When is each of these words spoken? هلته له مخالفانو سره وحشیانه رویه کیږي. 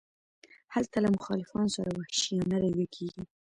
هلته 0.73 0.97
له 1.03 1.09
مخالفانو 1.17 1.73
سره 1.77 1.89
وحشیانه 1.99 2.55
رویه 2.63 2.87
کیږي. 2.95 3.23